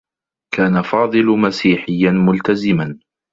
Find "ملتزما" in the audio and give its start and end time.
2.11-2.99